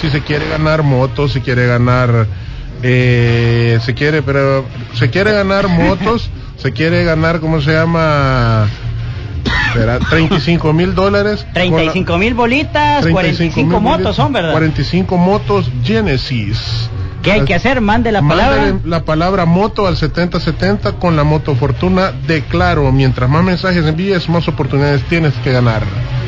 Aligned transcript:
Si 0.00 0.10
se 0.10 0.22
quiere 0.22 0.48
ganar 0.48 0.82
motos, 0.82 1.32
si 1.32 1.40
quiere 1.40 1.66
ganar, 1.66 2.26
eh, 2.82 3.78
se 3.82 3.94
quiere, 3.94 4.22
pero 4.22 4.64
se 4.94 5.10
quiere 5.10 5.32
ganar 5.32 5.68
motos, 5.68 6.30
se 6.56 6.72
quiere 6.72 7.04
ganar, 7.04 7.40
¿cómo 7.40 7.60
se 7.60 7.72
llama? 7.72 8.66
Espera, 9.68 9.98
35 9.98 10.72
mil 10.72 10.94
dólares. 10.94 11.46
35 11.52 12.18
mil 12.18 12.34
bolitas, 12.34 13.06
45 13.06 13.80
motos 13.80 14.16
son, 14.16 14.32
¿verdad? 14.32 14.52
45 14.52 15.16
motos 15.16 15.70
Genesis. 15.84 16.90
¿Qué 17.22 17.32
hay 17.32 17.44
que 17.44 17.54
hacer? 17.54 17.80
Mande 17.80 18.12
la 18.12 18.22
palabra. 18.22 18.62
Mándale 18.62 18.88
la 18.88 19.04
palabra 19.04 19.44
moto 19.44 19.86
al 19.86 19.96
7070 19.96 20.92
con 20.92 21.16
la 21.16 21.24
moto 21.24 21.54
fortuna 21.54 22.12
de 22.12 22.42
Claro. 22.42 22.90
Mientras 22.92 23.28
más 23.28 23.44
mensajes 23.44 23.84
envíes, 23.86 24.28
más 24.28 24.48
oportunidades 24.48 25.02
tienes 25.04 25.34
que 25.44 25.52
ganar. 25.52 25.82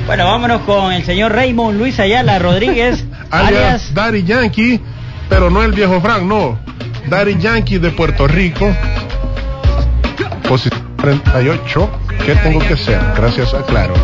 Bueno, 0.07 0.25
vámonos 0.25 0.63
con 0.63 0.93
el 0.93 1.05
señor 1.05 1.33
Raymond 1.33 1.79
Luis 1.79 1.99
Ayala 2.01 2.39
Rodríguez, 2.39 3.05
alias, 3.31 3.49
alias 3.49 3.95
Daddy 3.95 4.25
Yankee, 4.25 4.81
pero 5.29 5.49
no 5.49 5.63
el 5.63 5.73
viejo 5.73 6.01
Frank, 6.01 6.23
no. 6.23 6.59
Daddy 7.09 7.39
Yankee 7.39 7.79
de 7.79 7.91
Puerto 7.91 8.27
Rico. 8.27 8.69
Posición 10.49 10.97
38. 10.97 11.91
¿Qué 12.25 12.35
tengo 12.37 12.61
que 12.61 12.75
hacer? 12.75 13.01
Gracias 13.17 13.55
a 13.55 13.63
Claro. 13.63 13.95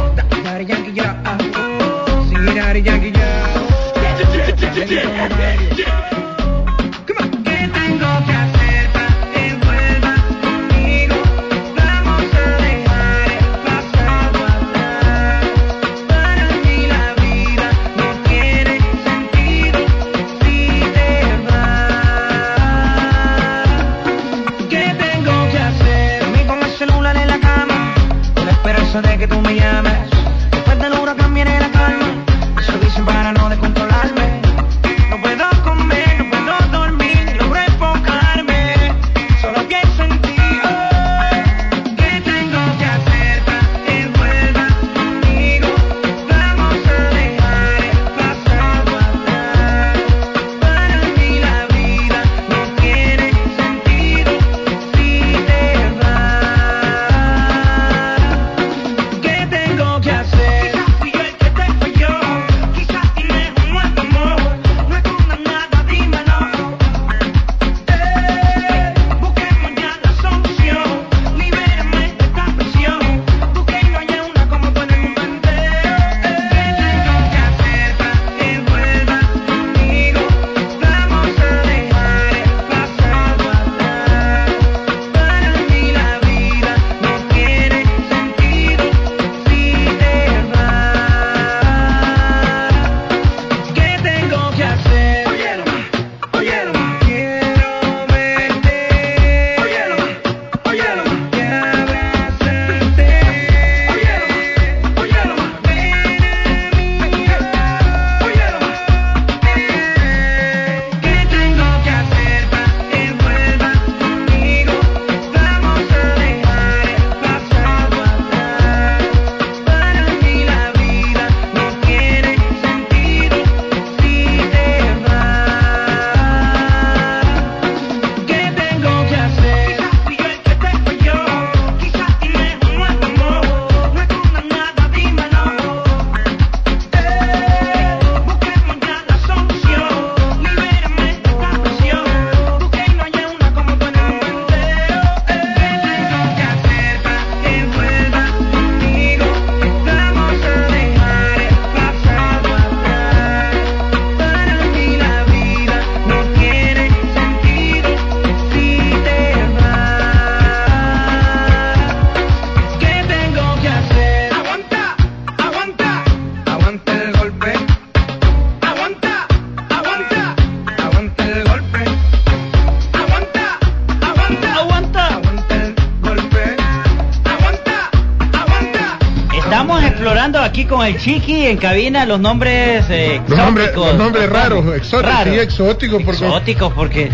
El 180.88 180.98
Chiqui 180.98 181.46
en 181.46 181.56
cabina 181.58 182.04
los 182.06 182.18
nombres 182.20 182.84
eh, 182.90 183.20
Los 183.28 183.38
nombres, 183.38 183.68
exóticos. 183.68 183.88
los 183.96 183.98
nombres 184.04 184.28
raros, 184.30 184.76
exóticos, 184.76 185.02
Raros. 185.14 185.34
sí, 185.34 185.40
exóticos, 185.40 186.02
porque 186.02 186.24
Exóticos 186.24 186.72
porque 186.72 187.10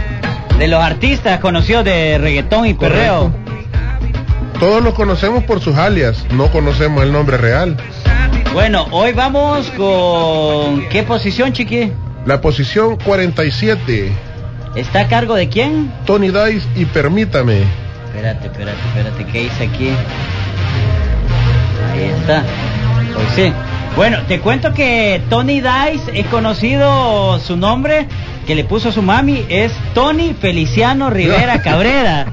de 0.59 0.69
los 0.69 0.81
artistas 0.83 1.41
conocidos 1.41 1.85
de 1.85 2.19
reggaetón 2.19 2.67
y 2.67 2.75
perreo. 2.75 3.33
todos 4.61 4.83
los 4.83 4.95
conocemos 4.95 5.43
por 5.45 5.61
sus 5.61 5.77
alias, 5.77 6.25
no 6.31 6.47
conocemos 6.53 7.03
el 7.03 7.13
nombre 7.13 7.37
real. 7.37 7.77
Bueno, 8.53 8.87
hoy 8.93 9.13
vamos 9.13 9.69
con 9.77 10.89
¿qué 10.89 11.03
posición, 11.03 11.53
Chiqui? 11.53 11.93
La 12.27 12.41
posición 12.41 12.97
47, 12.97 14.13
¿Está 14.77 15.01
a 15.01 15.09
cargo 15.09 15.35
de 15.35 15.49
quién? 15.49 15.93
Tony 16.07 16.29
Dice 16.29 16.67
y 16.77 16.85
Permítame. 16.85 17.63
Espérate, 18.07 18.47
espérate, 18.47 18.79
espérate, 18.89 19.25
¿qué 19.27 19.43
hice 19.43 19.65
aquí? 19.65 19.89
Ahí 21.93 22.05
está. 22.21 22.45
Pues 23.15 23.29
sí. 23.35 23.53
Bueno, 23.97 24.19
te 24.27 24.41
cuento 24.41 24.75
que 24.75 25.23
Tony 25.31 25.61
Dice 25.61 26.11
es 26.15 26.27
conocido, 26.27 27.39
su 27.39 27.57
nombre 27.57 28.07
que 28.47 28.55
le 28.55 28.65
puso 28.65 28.93
su 28.93 29.03
mami 29.03 29.45
es 29.49 29.73
Tony 29.95 30.35
Feliciano 30.39 31.11
Rivera 31.11 31.63
Cabrera. 31.65 32.27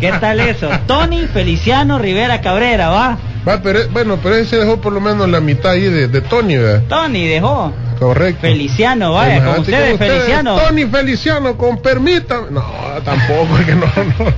¿Qué 0.00 0.12
tal 0.12 0.40
eso? 0.40 0.68
Tony 0.86 1.26
Feliciano 1.26 1.98
Rivera 1.98 2.40
Cabrera, 2.40 2.90
¿va? 2.90 3.18
Va, 3.48 3.62
pero, 3.62 3.80
bueno, 3.90 4.18
pero 4.22 4.36
ese 4.36 4.56
dejó 4.56 4.80
por 4.80 4.92
lo 4.92 5.00
menos 5.00 5.28
la 5.28 5.40
mitad 5.40 5.72
ahí 5.72 5.82
de, 5.82 6.08
de 6.08 6.20
Tony, 6.20 6.56
¿verdad? 6.56 6.82
Tony 6.88 7.26
dejó. 7.26 7.72
Correcto. 7.98 8.42
Feliciano, 8.42 9.12
vaya, 9.14 9.38
con 9.38 9.56
Imagínate 9.56 9.60
ustedes, 9.60 9.84
con 9.84 9.92
ustedes, 9.94 10.12
Feliciano. 10.22 10.56
Tony 10.56 10.84
Feliciano, 10.86 11.56
con 11.56 11.78
permítame. 11.78 12.46
No, 12.50 12.62
tampoco, 13.04 13.56
que 13.66 13.74
no, 13.74 13.86
no. 13.86 14.32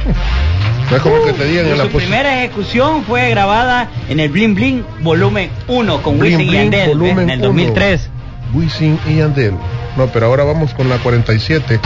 No 0.90 0.96
es 0.96 1.02
como 1.02 1.22
que 1.24 1.32
te 1.32 1.44
digan 1.44 1.66
Y 1.66 1.70
en 1.70 1.78
la 1.78 1.84
su 1.84 1.90
primera 1.90 2.42
ejecución 2.42 3.04
fue 3.04 3.30
grabada 3.30 3.88
en 4.08 4.18
el 4.18 4.28
Bling 4.28 4.54
Bling 4.54 4.84
volumen 5.02 5.50
1 5.68 6.02
con 6.02 6.18
Bling 6.18 6.36
Wisin 6.38 6.74
y 6.74 6.86
volumen 6.88 7.18
en 7.20 7.30
el 7.30 7.38
uno. 7.38 7.48
2003. 7.48 8.10
Wisin 8.52 8.98
y 9.06 9.16
Yandel. 9.16 9.54
No, 9.96 10.08
pero 10.08 10.26
ahora 10.26 10.42
vamos 10.42 10.74
con 10.74 10.88
la 10.88 10.98
47. 10.98 11.78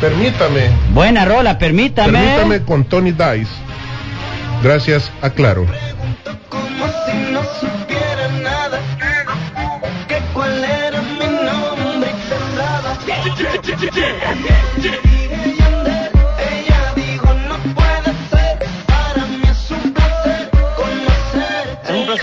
Permítame, 0.00 0.68
Buena 0.92 1.24
rola, 1.24 1.58
permítame. 1.58 2.12
permítame 2.12 2.62
con 2.62 2.84
Tony 2.84 3.10
Dice. 3.10 3.50
Gracias 4.62 5.10
a 5.20 5.30
Claro. 5.30 5.66
Como 6.48 6.86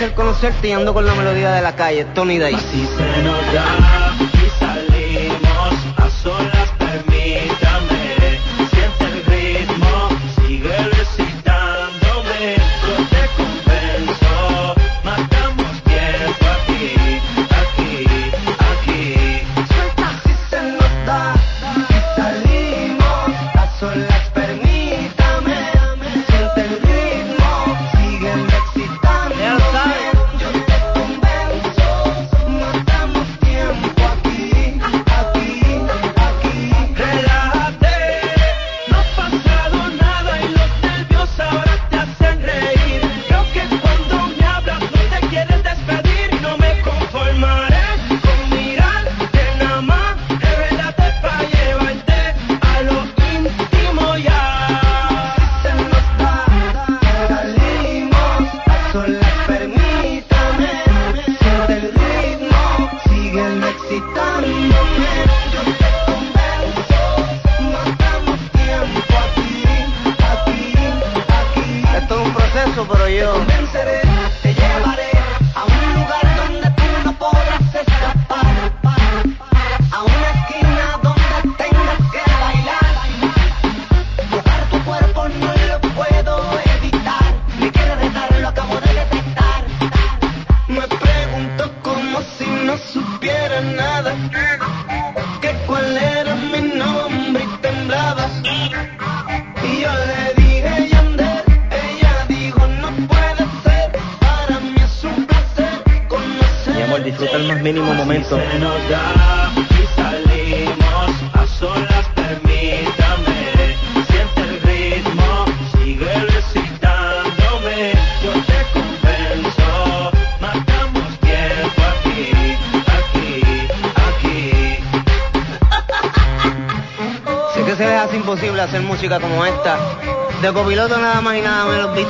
placer 0.01 0.15
conocerte 0.15 0.69
y 0.69 0.71
ando 0.71 0.95
con 0.95 1.05
la 1.05 1.13
melodía 1.13 1.51
de 1.51 1.61
la 1.61 1.75
calle, 1.75 2.05
Tony 2.05 2.39
Day. 2.39 2.57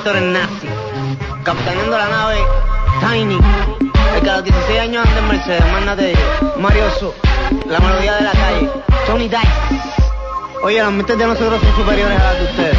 Nada 0.03 0.13
menos 0.13 0.13
Víctor 0.13 0.15
el 0.17 0.33
Nazi. 0.33 0.67
Capitaneando 1.43 1.97
la 1.97 2.07
nave 2.07 2.37
Tiny. 3.01 3.39
El 4.15 4.21
que 4.21 4.29
a 4.29 4.35
los 4.35 4.43
16 4.43 4.79
años 4.79 5.05
anda 5.05 5.19
en 5.19 5.27
Mercedes, 5.27 5.71
mándate. 5.71 6.13
Mario 6.57 6.83
Su, 6.99 7.13
la 7.69 7.79
melodía 7.79 8.15
de 8.15 8.21
la 8.23 8.31
calle. 8.31 8.69
Tony 9.05 9.27
Dice. 9.27 9.47
Oye, 10.63 10.81
las 10.81 10.91
mentes 10.91 11.17
de 11.17 11.25
nosotros 11.25 11.59
son 11.61 11.75
superiores 11.75 12.19
a 12.19 12.23
las 12.23 12.39
de 12.39 12.45
ustedes. 12.45 12.70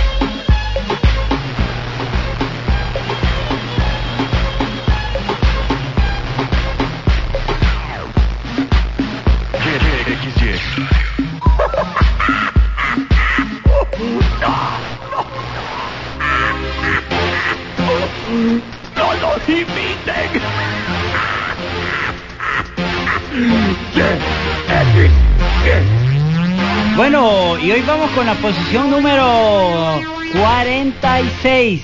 Bueno, 26.97 27.59
y 27.59 27.73
hoy 27.73 27.83
vamos 27.83 28.11
con 28.11 28.27
la 28.27 28.35
posición 28.35 28.91
número 28.91 30.01
46 30.39 31.83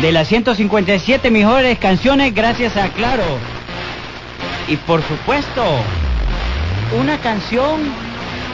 de 0.00 0.12
las 0.12 0.28
157 0.28 1.30
mejores 1.30 1.78
canciones 1.78 2.34
gracias 2.34 2.76
a 2.76 2.88
Claro. 2.88 3.24
Y 4.66 4.76
por 4.76 5.02
supuesto, 5.02 5.64
una 7.00 7.16
canción 7.18 7.80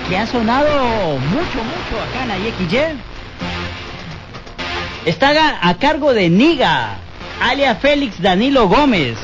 que 0.09 0.17
ha 0.17 0.27
sonado 0.27 1.19
mucho, 1.19 1.65
mucho 1.65 2.03
acá 2.03 2.23
en 2.23 2.29
la 2.29 2.39
YXY. 2.39 2.99
Está 5.07 5.59
a 5.61 5.75
cargo 5.79 6.15
de 6.15 6.31
Niga, 6.31 6.99
alias 7.41 7.79
Félix 7.81 8.21
Danilo 8.21 8.69
Gómez. 8.69 9.19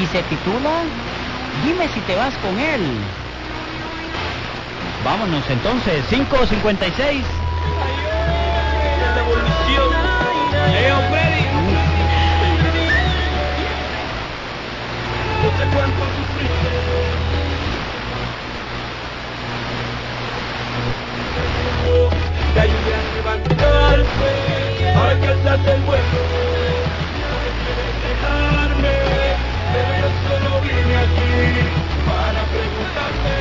Y 0.00 0.06
se 0.06 0.22
titula 0.22 0.82
Dime 1.64 1.88
si 1.88 2.00
te 2.00 2.14
vas 2.14 2.34
con 2.36 2.58
él. 2.58 2.80
Vámonos 5.04 5.42
entonces, 5.50 6.04
5.56. 6.10 7.22
No 15.42 15.48
sé 15.56 15.64
cuánto 15.72 16.02
sufriste. 16.16 16.70
Te 22.54 22.60
ayudé 22.60 22.94
a 22.94 24.67
ahora 24.98 25.20
que 25.20 25.32
estás 25.32 25.66
el 25.66 25.82
vuelo. 25.82 26.04
Quieres 27.62 27.94
dejarme, 28.08 28.96
pero 29.72 30.06
solo 30.24 30.60
vine 30.62 30.96
aquí 30.96 31.32
para 32.06 32.42
preguntarte. 32.46 33.38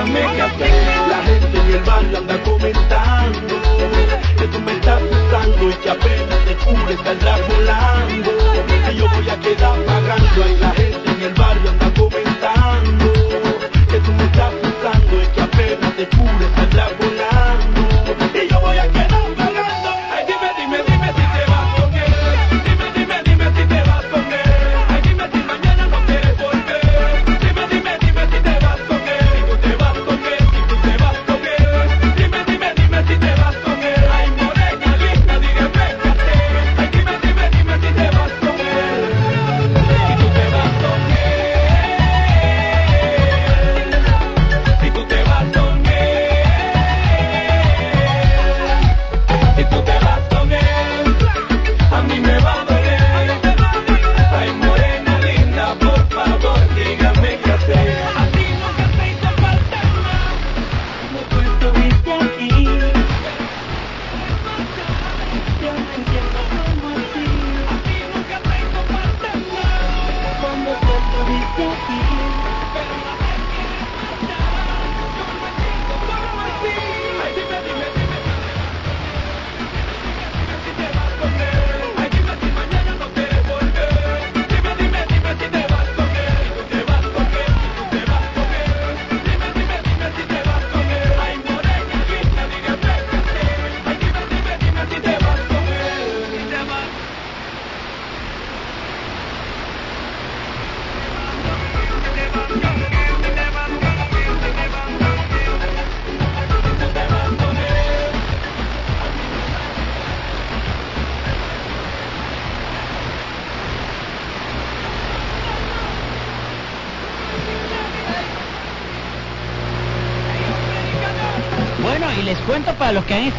La 0.00 0.06
gente 0.06 1.58
en 1.58 1.74
el 1.74 1.80
barrio 1.80 2.18
anda 2.18 2.42
comentando 2.42 3.54
que 4.38 4.46
tú 4.48 4.58
me 4.60 4.72
estás 4.72 5.02
usando 5.02 5.68
y 5.68 5.74
que 5.74 5.90
apenas 5.90 6.44
te 6.46 6.54
cure 6.54 6.96
saldrás 7.04 7.40
volando. 7.48 8.30
Y 8.90 8.96
yo 8.96 9.06
voy 9.10 9.28
a 9.28 9.38
quedar 9.40 9.78
pagando. 9.84 10.42
Hay 10.42 10.56
la 10.56 10.70
gente 10.70 11.10
en 11.10 11.22
el 11.22 11.34
barrio 11.34 11.70
anda 11.70 11.92
comentando 11.92 13.12
que 13.90 14.00
tú 14.00 14.12
me 14.12 14.24
estás 14.24 14.54
usando 14.62 15.22
y 15.22 15.26
que 15.34 15.40
apenas 15.42 15.94
te 15.94 16.08
cure 16.08 16.39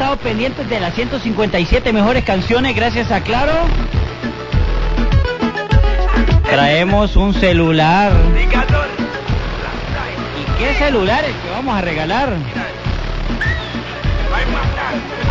estado 0.02 0.16
pendientes 0.16 0.68
de 0.68 0.80
las 0.80 0.94
157 0.94 1.92
mejores 1.92 2.24
canciones 2.24 2.74
gracias 2.74 3.12
a 3.12 3.20
Claro. 3.20 3.52
Traemos 6.42 7.14
un 7.14 7.32
celular. 7.34 8.10
¿Y 10.40 10.58
qué 10.58 10.74
celular 10.74 11.24
es 11.24 11.30
que 11.30 11.50
vamos 11.52 11.76
a 11.76 11.82
regalar? 11.82 12.30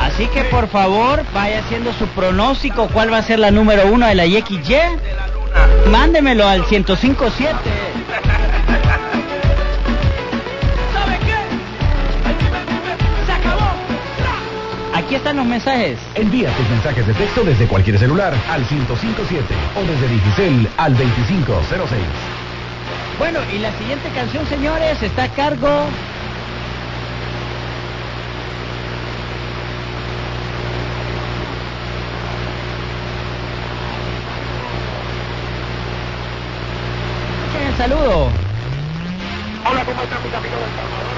Así 0.03 0.27
que 0.27 0.45
por 0.45 0.69
favor 0.69 1.25
vaya 1.33 1.59
haciendo 1.59 1.91
su 1.91 2.07
pronóstico 2.07 2.87
cuál 2.93 3.11
va 3.11 3.17
a 3.17 3.23
ser 3.23 3.39
la 3.39 3.51
número 3.51 3.87
uno 3.87 4.07
de 4.07 4.15
la 4.15 4.25
YXY. 4.25 4.77
Mándemelo 5.91 6.47
al 6.47 6.61
1057. 6.61 7.70
Mensajes. 15.51 15.99
Envía 16.15 16.49
tus 16.55 16.67
mensajes 16.69 17.05
de 17.05 17.13
texto 17.13 17.43
desde 17.43 17.67
cualquier 17.67 17.99
celular 17.99 18.33
al 18.49 18.61
1057 18.61 19.53
o 19.75 19.81
desde 19.81 20.07
Digicel 20.07 20.69
al 20.77 20.97
2506. 20.97 22.01
Bueno, 23.19 23.39
y 23.53 23.59
la 23.59 23.71
siguiente 23.77 24.09
canción, 24.15 24.47
señores, 24.47 25.03
está 25.03 25.25
a 25.25 25.27
cargo. 25.27 25.85
¿Quién 37.51 37.63
es 37.63 37.69
el 37.69 37.77
saludo? 37.77 38.31
Hola, 39.69 39.85
¿cómo 39.85 40.01
están 40.01 40.23
mis 40.23 40.33
amigos 40.33 40.59
del 40.59 40.69
Salvador? 40.75 41.11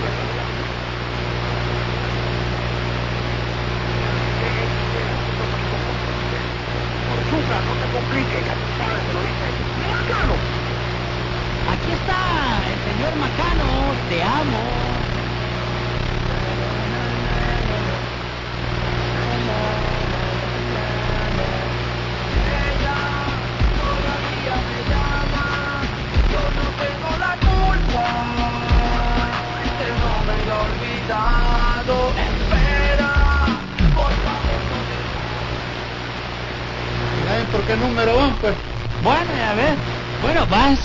Portuga, 7.13 7.57
no 7.61 7.73
te 8.41 8.72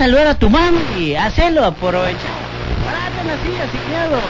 saludar 0.08 0.28
a 0.28 0.34
tu 0.34 0.48
mami, 0.48 1.14
hacelo, 1.16 1.66
aprovechar. 1.66 2.16
Parate 2.86 3.20
en 3.20 3.26
la 3.28 3.36
silla. 3.42 4.20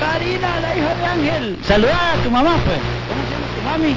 Karina, 0.00 0.60
la 0.60 0.76
hija 0.76 0.94
de 0.94 1.06
Ángel. 1.06 1.58
Saluda 1.62 2.12
a 2.12 2.22
tu 2.22 2.30
mamá, 2.30 2.56
pues. 2.64 2.78
¿Cómo 3.08 3.22
se 3.22 3.32
llama 3.34 3.46
tu 3.54 3.62
mami? 3.62 3.96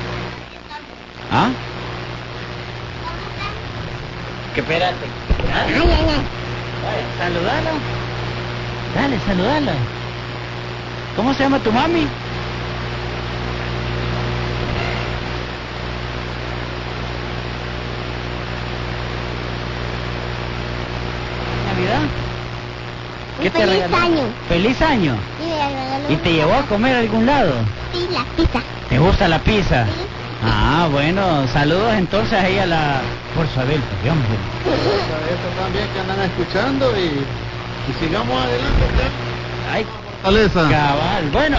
¿Ah? 1.31 1.49
Que 4.53 4.59
espérate. 4.59 5.05
Vaya, 6.83 7.05
saludala. 7.17 7.71
Dale, 8.95 9.19
saludala. 9.25 9.73
¿Cómo 11.15 11.33
se 11.33 11.43
llama 11.43 11.59
tu 11.59 11.71
mami? 11.71 12.05
¿Qué 23.45 23.51
te 23.51 23.59
Feliz 23.59 23.93
año. 23.93 24.21
Feliz 24.49 24.81
año. 24.81 25.15
Y 25.39 25.45
me 25.45 25.55
regaló 25.55 26.11
¿Y 26.11 26.15
te 26.15 26.33
llevó 26.33 26.55
a 26.55 26.63
comer 26.63 26.95
a 26.95 26.99
algún 27.01 27.27
lado? 27.27 27.53
Sí, 27.93 28.07
la 28.11 28.23
pizza. 28.35 28.59
¿Te 28.89 28.97
gusta 28.97 29.27
la 29.27 29.37
pizza? 29.37 29.85
Sí. 29.85 29.91
Ah, 30.43 30.87
bueno, 30.91 31.47
saludos 31.53 31.93
entonces 31.93 32.33
ahí 32.33 32.57
a 32.57 32.65
la 32.65 33.01
Fuerza 33.35 33.63
Delta, 33.65 33.85
qué 34.01 34.09
hombre. 34.09 34.29
Eso 34.65 35.61
también 35.61 35.87
que 35.93 35.99
andan 35.99 36.21
escuchando 36.21 36.91
y, 36.97 37.03
y 37.03 38.03
sigamos 38.03 38.35
adelante. 38.35 38.83
Ay, 39.71 39.85
Fortaleza. 40.23 40.67
cabal. 40.67 41.29
Bueno, 41.31 41.57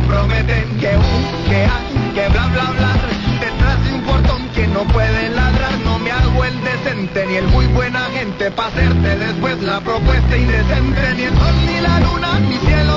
comprometen. 0.00 0.78
Que 0.78 0.96
un, 0.96 1.48
que 1.48 1.64
a, 1.64 1.78
que 2.14 2.28
bla 2.32 2.46
bla 2.48 2.70
bla, 2.76 2.92
detrás 3.40 3.84
de 3.84 3.92
un 3.94 4.02
portón 4.02 4.48
que 4.54 4.66
no 4.68 4.84
puede 4.84 5.28
ladrar, 5.30 5.78
no 5.84 5.98
me 5.98 6.10
hago 6.10 6.44
el 6.44 6.64
decente 6.64 7.26
ni 7.26 7.36
el 7.36 7.48
muy 7.48 7.66
buena 7.66 8.00
gente 8.12 8.50
pa' 8.50 8.66
hacerte 8.66 9.18
después 9.18 9.62
la 9.62 9.80
propuesta 9.80 10.36
indecente. 10.36 11.14
Ni 11.16 11.22
el 11.24 11.34
sol 11.34 11.54
ni 11.66 11.80
la 11.80 12.00
luna, 12.00 12.40
ni 12.40 12.56
cielo 12.66 12.89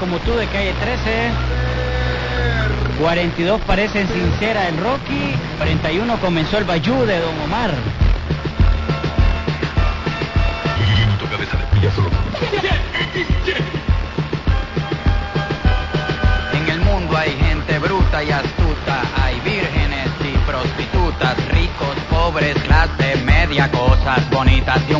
como 0.00 0.18
tú 0.20 0.34
de 0.34 0.46
calle 0.46 0.72
13. 0.80 1.30
42 2.98 3.60
parecen 3.62 4.08
sincera 4.08 4.68
el 4.68 4.78
Rocky. 4.78 5.34
41 5.58 6.16
comenzó 6.20 6.58
el 6.58 6.64
Bayú 6.64 7.04
de 7.04 7.20
Don 7.20 7.38
Omar. 7.44 7.70
En 16.54 16.68
el 16.70 16.80
mundo 16.80 17.16
hay 17.16 17.30
gente 17.36 17.78
bruta 17.78 18.24
y 18.24 18.30
astuta. 18.30 19.02
Hay 19.22 19.38
vírgenes 19.40 20.08
y 20.24 20.38
prostitutas, 20.50 21.36
ricos, 21.48 21.96
pobres, 22.08 22.54
clase 22.62 23.16
media, 23.24 23.70
cosas 23.70 24.28
bonitas 24.30 24.80
y 24.88 24.94
un 24.94 24.99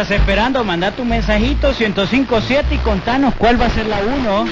estás 0.00 0.10
esperando? 0.10 0.64
Manda 0.64 0.90
tu 0.90 1.04
mensajito 1.04 1.72
105.7 1.72 2.64
y 2.72 2.78
contanos 2.78 3.32
cuál 3.36 3.60
va 3.60 3.66
a 3.66 3.70
ser 3.70 3.86
la 3.86 3.98
1. 4.00 4.44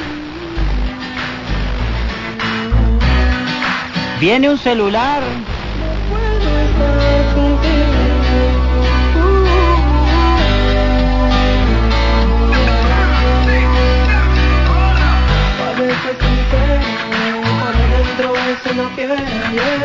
Viene 4.20 4.48
un 4.48 4.57
celular. 4.57 5.20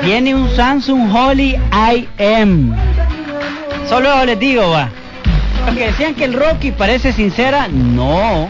Viene 0.04 0.36
un 0.36 0.56
Samsung 0.56 1.12
Holy 1.12 1.60
IM. 2.20 2.76
Solo 3.90 4.24
les 4.24 4.40
digo, 4.40 4.70
va. 4.70 4.92
Porque 5.68 5.88
decían 5.88 6.16
que 6.16 6.24
el 6.24 6.32
Rocky 6.32 6.72
parece 6.72 7.12
sincera. 7.12 7.68
No. 7.68 8.50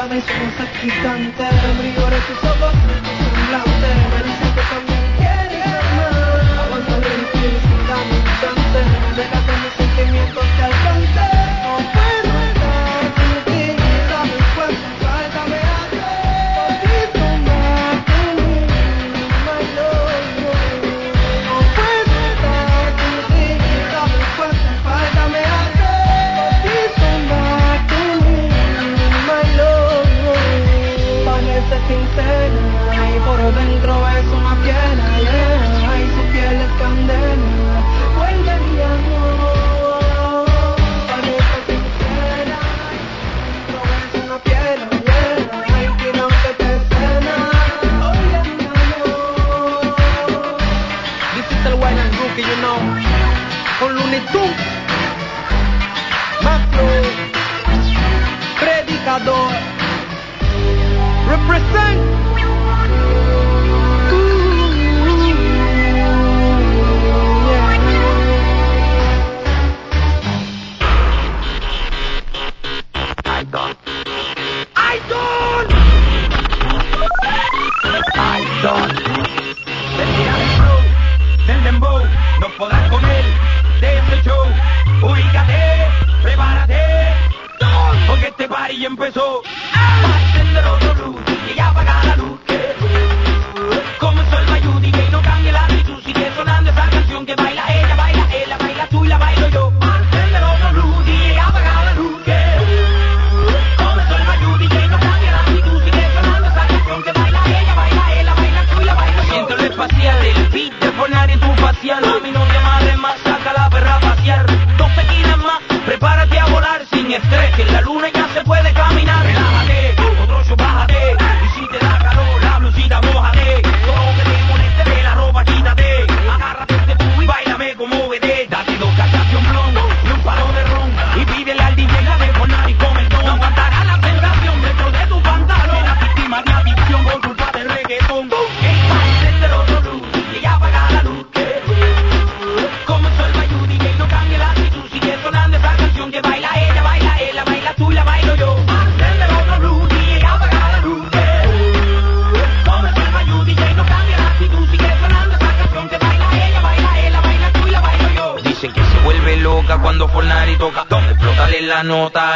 la 0.00 0.06
mente 0.06 0.32
no 0.32 0.48
está 0.48 0.64
excitante, 0.64 1.42
el 1.42 1.76
ojos, 2.42 2.72
semblante. 3.34 4.19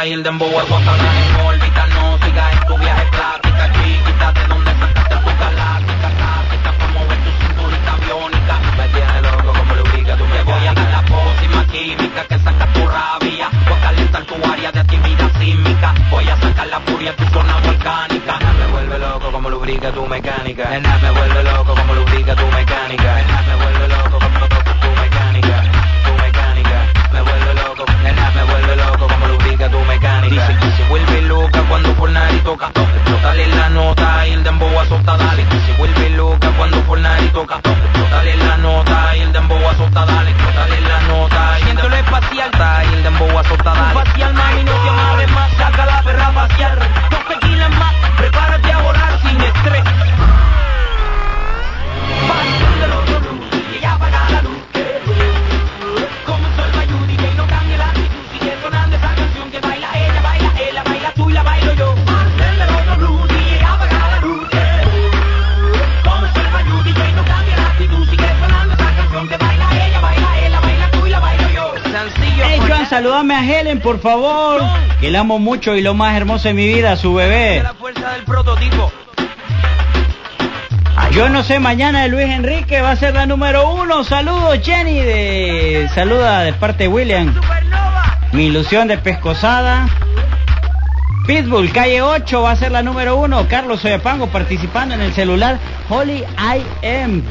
y 0.07 0.13
el 0.13 0.23
dembow 0.23 0.59
al 0.59 0.65
aguanta 0.65 1.14
por 73.85 73.99
favor. 73.99 74.63
Que 74.99 75.11
la 75.11 75.19
amo 75.19 75.37
mucho 75.37 75.75
y 75.75 75.81
lo 75.81 75.93
más 75.93 76.17
hermoso 76.17 76.47
de 76.47 76.55
mi 76.55 76.67
vida, 76.67 76.97
su 76.97 77.13
bebé. 77.13 77.61
La 77.61 77.75
fuerza 77.75 78.13
del 78.13 78.23
prototipo. 78.23 78.91
Ah, 80.97 81.09
yo 81.11 81.29
no 81.29 81.43
sé, 81.43 81.59
mañana 81.59 82.01
de 82.01 82.09
Luis 82.09 82.25
Enrique 82.25 82.81
va 82.81 82.91
a 82.91 82.95
ser 82.95 83.13
la 83.13 83.27
número 83.27 83.69
uno. 83.69 84.03
Saludos, 84.03 84.59
Jenny. 84.63 85.01
De... 85.01 85.87
Saluda 85.93 86.41
de 86.41 86.53
parte 86.53 86.85
de 86.85 86.87
William. 86.87 87.39
Mi 88.31 88.47
ilusión 88.47 88.87
de 88.87 88.97
pescosada. 88.97 89.87
Pitbull, 91.27 91.71
calle 91.71 92.01
8, 92.01 92.41
va 92.41 92.51
a 92.51 92.55
ser 92.55 92.71
la 92.71 92.81
número 92.81 93.17
uno. 93.17 93.47
Carlos 93.47 93.81
Soyapango 93.81 94.27
participando 94.27 94.95
en 94.95 95.01
el 95.01 95.13
celular 95.13 95.59
Holy 95.89 96.23
I 96.39 96.87
Am. 96.87 97.23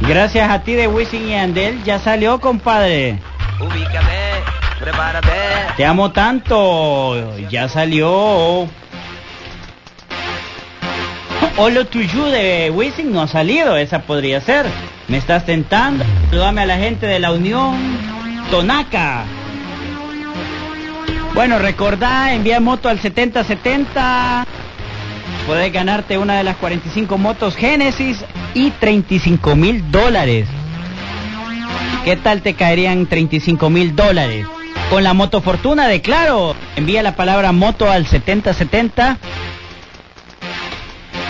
Gracias 0.00 0.50
a 0.50 0.62
ti 0.62 0.74
de 0.74 0.88
Wisin 0.88 1.28
y 1.28 1.34
Andel, 1.34 1.82
ya 1.84 1.98
salió, 1.98 2.40
compadre. 2.40 3.18
Ubícame, 3.60 4.42
prepárate. 4.78 5.30
Te 5.76 5.84
amo 5.84 6.10
tanto, 6.10 7.36
ya 7.50 7.68
salió. 7.68 8.68
Olo 11.56 11.84
Tuyu 11.86 12.24
de 12.26 12.70
Wisin 12.74 13.12
no 13.12 13.22
ha 13.22 13.28
salido, 13.28 13.76
esa 13.76 14.00
podría 14.00 14.40
ser. 14.40 14.66
Me 15.08 15.18
estás 15.18 15.44
tentando. 15.44 16.04
Saludame 16.30 16.62
a 16.62 16.66
la 16.66 16.78
gente 16.78 17.06
de 17.06 17.18
la 17.18 17.32
Unión 17.32 17.76
Tonaca. 18.50 19.24
Bueno, 21.34 21.58
recordá, 21.58 22.32
envía 22.32 22.60
moto 22.60 22.88
al 22.88 23.00
7070 23.00 24.46
podés 25.46 25.72
ganarte 25.72 26.18
una 26.18 26.38
de 26.38 26.44
las 26.44 26.56
45 26.56 27.18
motos 27.18 27.56
Genesis 27.56 28.24
y 28.54 28.70
35 28.70 29.56
mil 29.56 29.90
dólares. 29.90 30.46
¿Qué 32.04 32.16
tal 32.16 32.42
te 32.42 32.54
caerían 32.54 33.06
35 33.06 33.68
mil 33.70 33.94
dólares? 33.94 34.46
Con 34.90 35.04
la 35.04 35.12
moto 35.12 35.40
fortuna 35.40 35.86
de 35.86 36.00
Claro. 36.00 36.56
Envía 36.76 37.02
la 37.02 37.14
palabra 37.16 37.52
moto 37.52 37.90
al 37.90 38.06
7070 38.06 39.18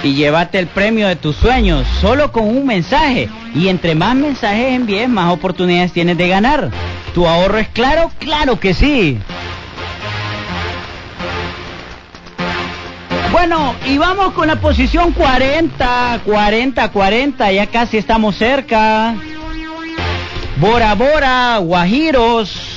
y 0.03 0.15
llévate 0.15 0.59
el 0.59 0.67
premio 0.67 1.09
de 1.09 1.17
tus 1.17 1.37
sueños 1.37 1.87
solo 2.01 2.33
con 2.33 2.45
un 2.45 2.67
mensaje. 2.67 3.29
Y 3.55 3.69
entre 3.69 3.95
más 3.95 4.15
mensajes 4.15 4.75
envíes, 4.75 5.09
más 5.09 5.33
oportunidades 5.33 5.93
tienes 5.93 6.17
de 6.17 6.29
ganar. 6.29 6.71
¿Tu 7.15 7.27
ahorro 7.27 7.59
es 7.59 7.69
claro? 7.69 8.11
Claro 8.19 8.61
que 8.61 8.75
sí. 8.75 9.19
Bueno, 13.33 13.77
y 13.87 13.97
vamos 13.97 14.33
con 14.33 14.49
la 14.49 14.61
posición 14.61 15.13
40, 15.13 16.23
40, 16.25 16.91
40, 16.91 17.53
ya 17.53 17.67
casi 17.69 17.97
estamos 17.97 18.37
cerca. 18.37 19.15
Bora 20.57 20.95
Bora, 20.95 21.59
Guajiros. 21.59 22.70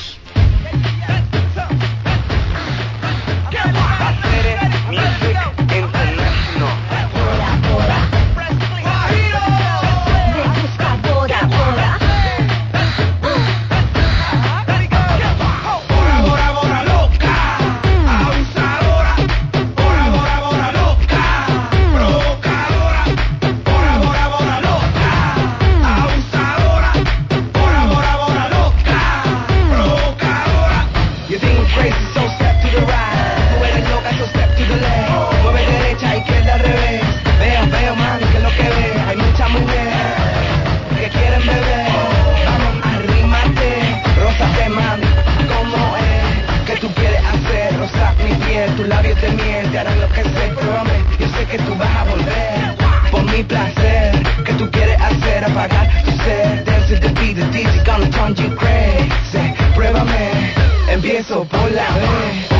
Tus 48.75 48.87
labios 48.87 49.21
de 49.21 49.29
miel 49.29 49.71
te 49.71 49.79
harán 49.79 49.99
lo 49.99 50.09
que 50.09 50.23
se 50.23 50.47
prome. 50.55 50.93
Yo 51.19 51.27
sé 51.29 51.45
que 51.45 51.57
tú 51.59 51.75
vas 51.75 51.95
a 51.95 52.03
volver 52.05 52.75
por 53.11 53.23
mi 53.25 53.43
placer. 53.43 54.23
¿Qué 54.45 54.53
tú 54.53 54.69
quieres 54.71 54.99
hacer? 54.99 55.45
Apagar 55.45 56.03
tu 56.03 56.11
sed. 56.23 56.63
To 56.89 56.99
the 56.99 57.09
beat, 57.13 57.37
the 57.37 57.45
DJ 57.45 57.83
gonna 57.85 58.09
turn 58.09 58.35
you 58.35 58.55
crazy. 58.55 59.53
Pruébame. 59.73 60.53
Empiezo 60.89 61.45
por 61.45 61.71
la 61.71 61.87
B. 61.91 62.52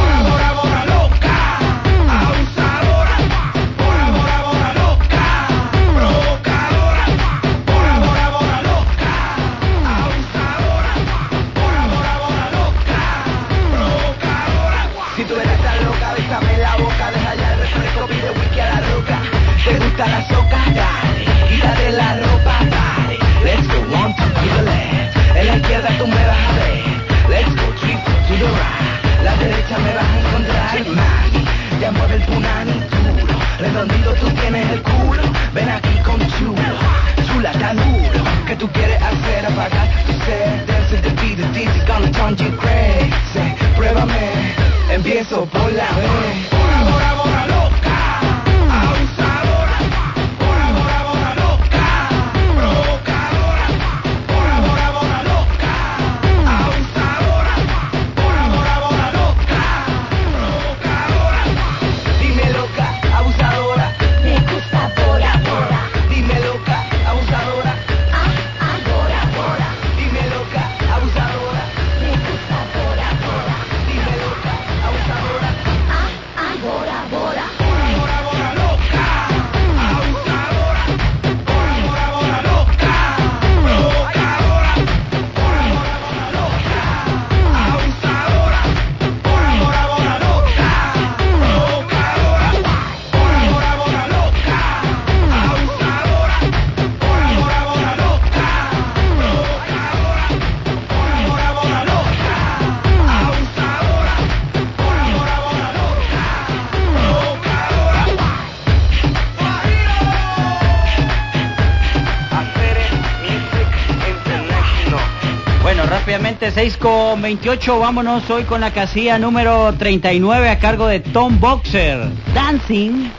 rápidamente 116.13 116.52
6 116.52 116.78
con 116.78 117.21
28, 117.23 117.80
vámonos 117.80 118.30
hoy 118.30 118.43
con 118.43 118.62
la 118.62 118.71
casilla 118.71 119.17
número 119.17 119.73
39 119.73 120.47
a 120.47 120.60
cargo 120.60 120.86
de 120.86 120.99
Tom 120.99 121.39
Boxer. 121.39 122.08
Dancing. 122.36 123.10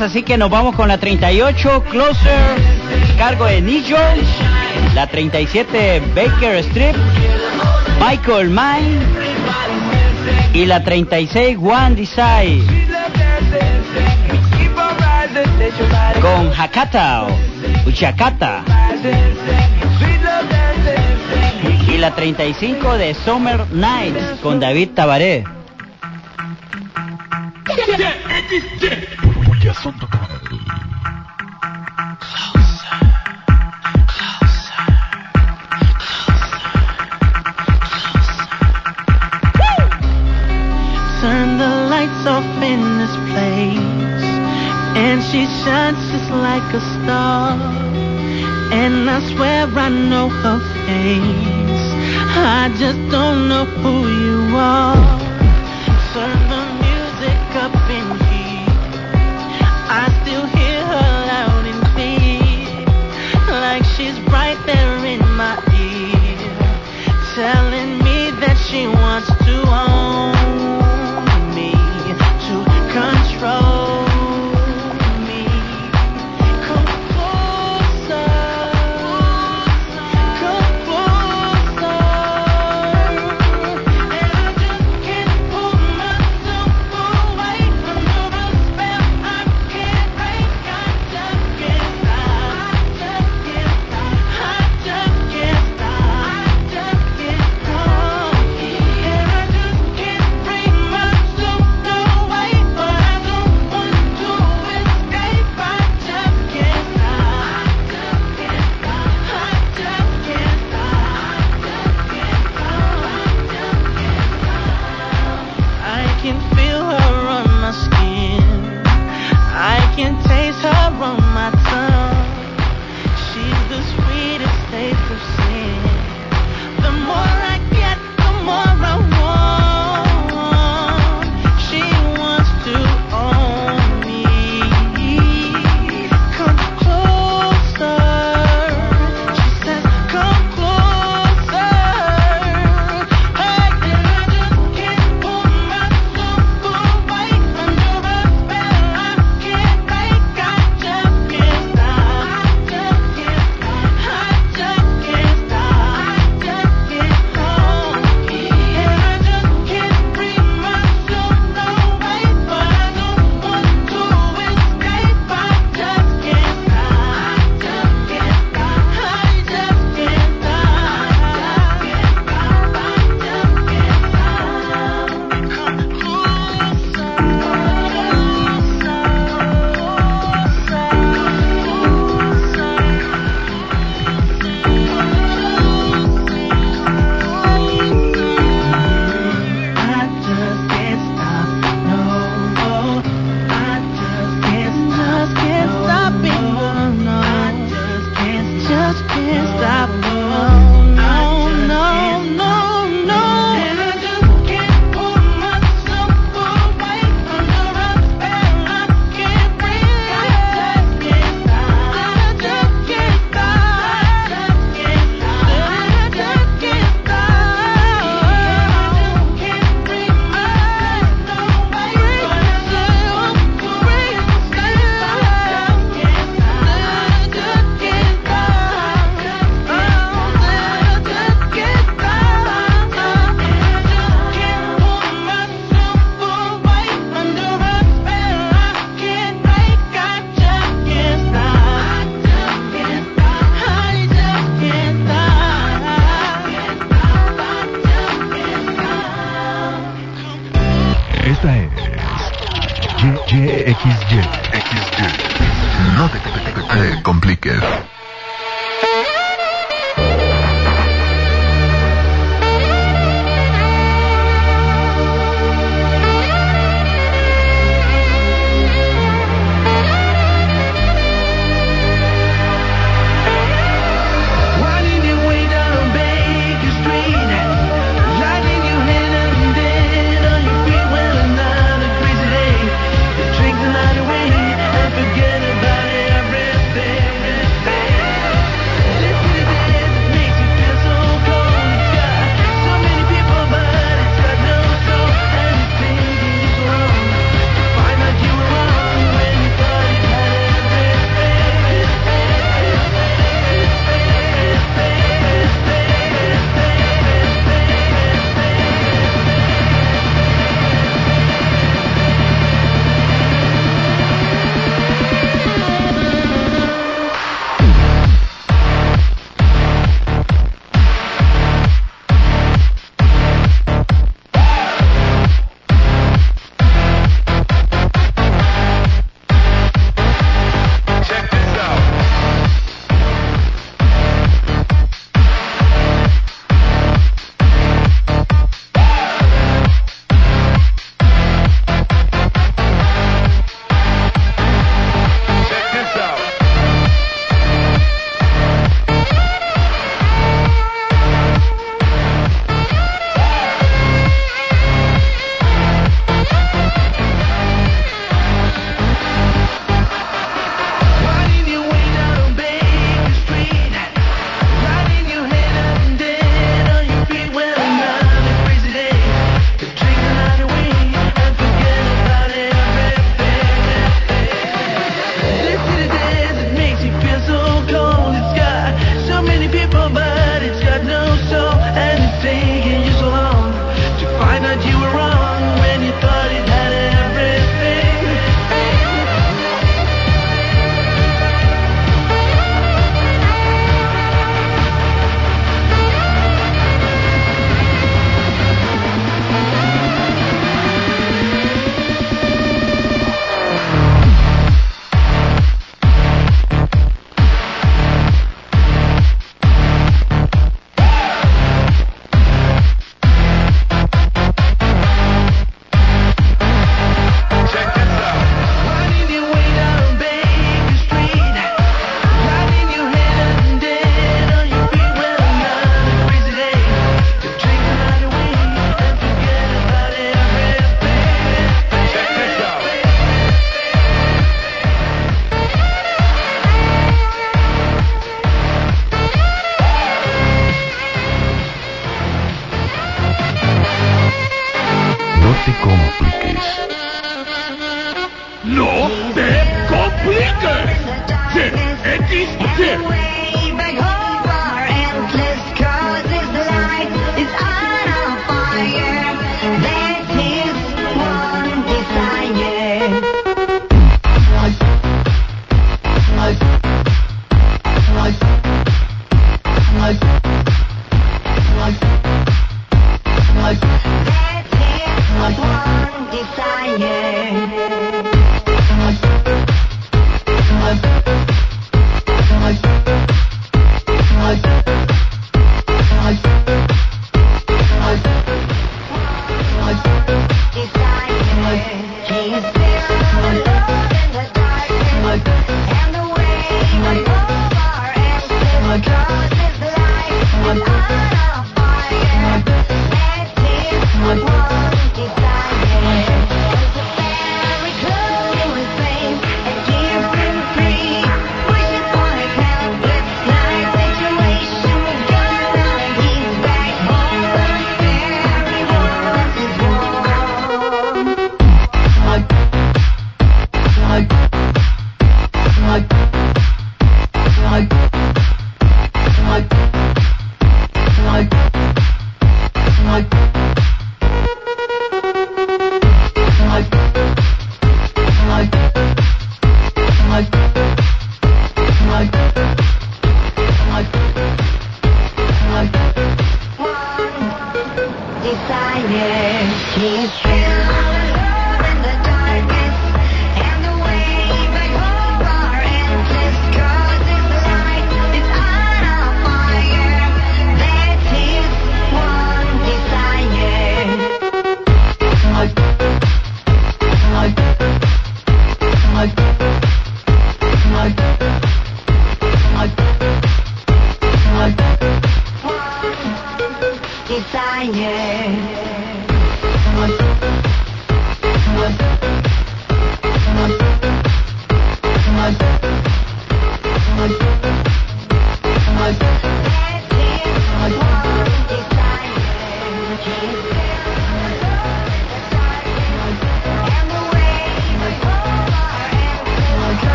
así 0.00 0.22
que 0.22 0.36
nos 0.36 0.50
vamos 0.50 0.76
con 0.76 0.88
la 0.88 0.98
38 0.98 1.84
Closer, 1.90 2.56
cargo 3.16 3.46
de 3.46 3.60
Nijo, 3.60 3.96
la 4.94 5.06
37 5.06 6.02
Baker 6.14 6.56
Strip, 6.64 6.96
Michael 8.00 8.48
Mine 8.48 9.00
y 10.52 10.66
la 10.66 10.82
36 10.84 11.58
One 11.58 11.94
Desire 11.96 12.62
con 16.20 16.52
Hakata 16.52 17.24
o 17.24 17.88
Uchakata 17.88 18.64
y 21.88 21.96
la 21.98 22.14
35 22.14 22.98
de 22.98 23.14
Summer 23.14 23.66
Nights 23.72 24.40
con 24.42 24.60
David 24.60 24.90
Tabaré. 24.94 25.44
Yes, 29.68 29.84
on 29.84 29.98
the 29.98 30.08
and 44.96 45.22
she 45.22 45.44
shines 45.62 46.00
just 46.10 46.30
like 46.30 46.68
a 46.72 46.80
star. 46.80 47.52
And 48.72 49.10
I 49.10 49.20
swear 49.30 49.66
I 49.66 49.88
know 49.90 50.28
her 50.28 50.58
face. 50.86 51.86
I 52.56 52.74
just 52.78 53.00
don't 53.10 53.48
know 53.50 53.66
who 53.80 53.94
you 54.24 54.56
are. 54.56 54.96
Turn 56.14 56.38
the 56.52 56.62
music 56.84 57.40
up 57.64 57.74
in 57.98 58.07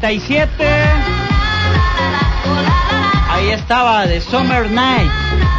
97. 0.00 0.48
Ahí 3.30 3.50
estaba 3.50 4.06
de 4.06 4.20
Summer 4.20 4.70
Night, 4.70 5.10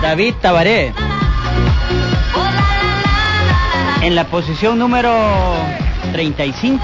David 0.01 0.33
Tabaré. 0.41 0.93
En 4.01 4.15
la 4.15 4.23
posición 4.25 4.79
número 4.79 5.13
35. 6.13 6.79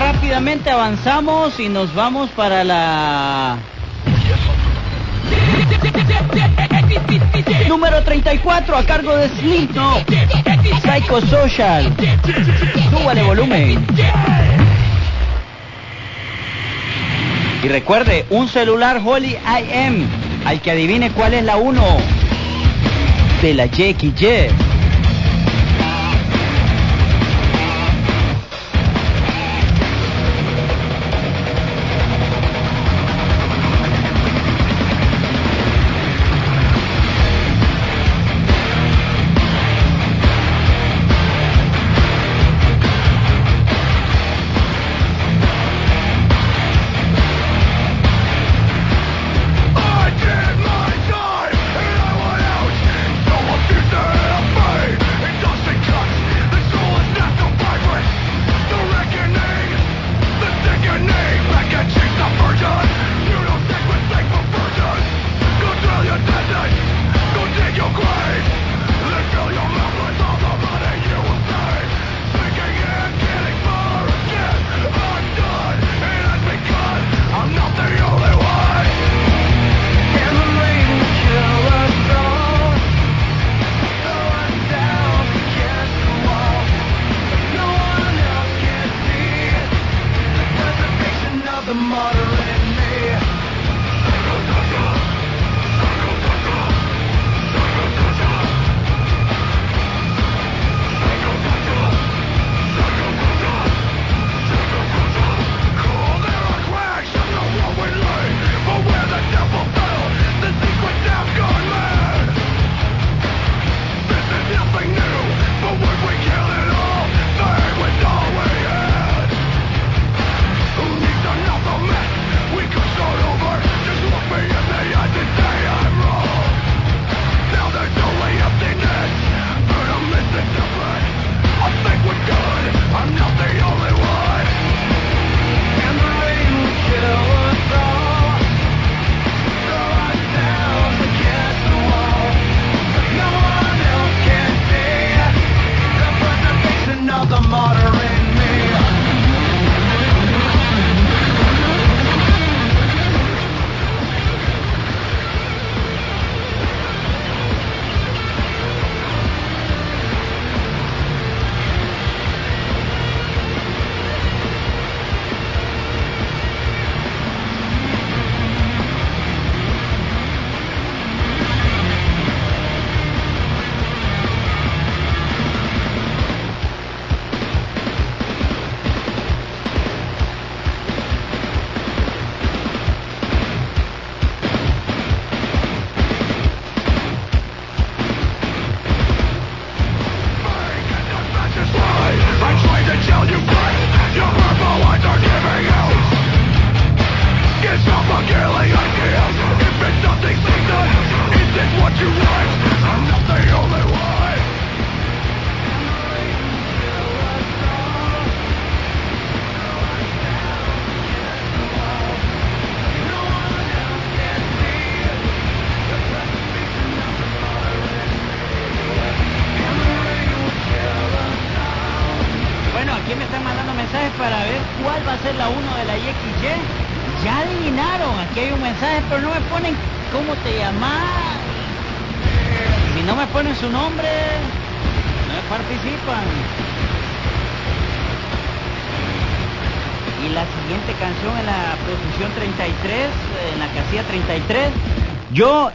Rápidamente 0.00 0.70
avanzamos 0.70 1.60
y 1.60 1.68
nos 1.68 1.94
vamos 1.94 2.30
para 2.30 2.64
la 2.64 3.58
Número 7.68 8.02
34 8.02 8.76
a 8.76 8.82
cargo 8.84 9.16
de 9.16 9.28
Slito. 9.28 10.00
Psychosocial. 10.82 11.94
Súbale 12.90 13.22
volumen. 13.22 13.86
Y 17.62 17.68
recuerde, 17.68 18.26
un 18.30 18.48
celular 18.48 19.00
Holy 19.04 19.36
IM, 19.36 20.08
al 20.44 20.60
que 20.60 20.72
adivine 20.72 21.12
cuál 21.12 21.34
es 21.34 21.44
la 21.44 21.56
1 21.56 21.82
de 23.40 23.54
la 23.54 23.66
JXY. 23.66 24.71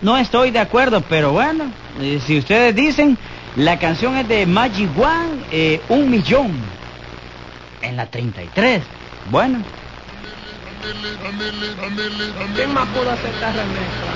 No 0.01 0.17
estoy 0.17 0.51
de 0.51 0.59
acuerdo, 0.59 1.01
pero 1.01 1.31
bueno, 1.31 1.65
eh, 1.99 2.19
si 2.25 2.37
ustedes 2.37 2.75
dicen, 2.75 3.17
la 3.55 3.79
canción 3.79 4.15
es 4.17 4.27
de 4.27 4.45
Magic 4.45 4.89
One, 4.97 5.43
eh, 5.51 5.81
un 5.89 6.09
millón. 6.09 6.51
En 7.81 7.95
la 7.95 8.05
33. 8.07 8.81
Bueno, 9.29 9.63
¿Qué 12.55 12.67
más 12.67 12.87
puedo 12.89 13.09
remezcla? 13.11 14.13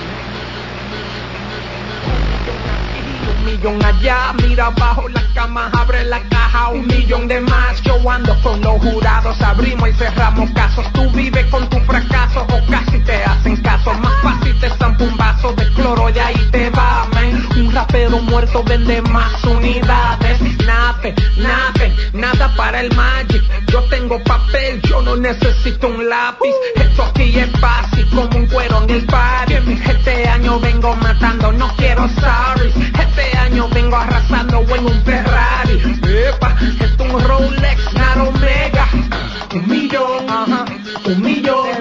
Un 3.28 3.44
millón 3.44 3.84
allá, 3.84 4.32
mira 4.42 4.66
abajo 4.66 5.08
la 5.08 5.22
cama, 5.34 5.70
abre 5.78 6.04
la 6.04 6.20
caja, 6.28 6.68
un 6.68 6.86
millón 6.86 7.28
de 7.28 7.40
más. 7.40 7.82
Yo 7.82 7.98
ando 8.10 8.34
con 8.42 8.60
los 8.62 8.80
jurados, 8.80 9.40
abrimos 9.42 9.88
y 9.88 9.92
cerramos 9.94 10.50
casos. 10.52 10.86
Tú 10.92 11.10
vives 11.10 11.44
con 11.46 11.68
tu 11.68 11.78
fracaso 11.80 12.46
o 12.48 12.70
casi 12.70 12.98
te 13.00 13.22
hacen 13.22 13.56
caso. 13.56 13.92
Más 13.94 14.22
fácil 14.22 14.41
te 14.62 14.70
zampa 14.78 15.02
un 15.02 15.16
vaso 15.16 15.52
de 15.54 15.66
cloro 15.74 16.08
y 16.08 16.18
ahí 16.20 16.48
te 16.52 16.70
va, 16.70 17.08
man. 17.12 17.48
Un 17.56 17.74
rapero 17.74 18.18
muerto 18.20 18.62
vende 18.62 19.02
más 19.02 19.42
unidades. 19.44 20.40
Nace, 20.64 21.14
nace, 21.36 21.92
nada 22.12 22.54
para 22.56 22.80
el 22.80 22.94
magic. 22.94 23.42
Yo 23.66 23.82
tengo 23.90 24.22
papel, 24.22 24.80
yo 24.82 25.02
no 25.02 25.16
necesito 25.16 25.88
un 25.88 26.08
lápiz. 26.08 26.54
Esto 26.76 27.02
aquí 27.02 27.36
es 27.36 27.50
fácil 27.60 28.06
como 28.14 28.38
un 28.38 28.46
cuero 28.46 28.84
en 28.84 28.90
el 28.90 29.04
party. 29.06 29.54
Este 29.84 30.28
año 30.28 30.60
vengo 30.60 30.94
matando, 30.94 31.50
no 31.50 31.68
quiero 31.76 32.08
sorry. 32.20 32.72
Este 33.00 33.36
año 33.38 33.68
vengo 33.68 33.96
arrasando 33.96 34.64
en 34.76 34.86
un 34.86 35.02
Ferrari. 35.02 35.98
Epa, 36.28 36.56
esto 36.80 37.04
es 37.04 37.12
un 37.12 37.20
Rolex, 37.20 37.94
not 37.94 38.28
Omega. 38.28 38.88
Un 39.54 39.68
millón, 39.68 40.30
ajá, 40.30 40.64
un 41.04 41.20
millón, 41.20 41.71